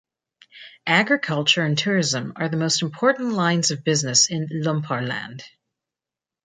Agriculture 0.87 1.61
and 1.63 1.77
tourism 1.77 2.33
are 2.35 2.49
the 2.49 2.57
most 2.57 2.81
important 2.81 3.33
lines 3.33 3.69
of 3.69 3.83
business 3.83 4.31
in 4.31 4.47
Lumparland. 4.47 5.43